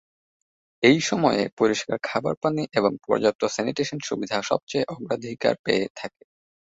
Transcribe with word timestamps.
এই 0.83 0.99
সময়ে 1.01 1.43
পরিষ্কার 1.59 1.97
খাবার 2.03 2.35
পানি 2.43 2.63
এবং 2.73 2.91
পর্যাপ্ত 3.05 3.41
স্যানিটেশন 3.47 3.99
সুবিধা 4.07 4.37
সবচেয়ে 4.43 4.89
অগ্রাধিকার 4.93 5.55
পেয়ে 5.65 5.85
থাকে। 5.95 6.23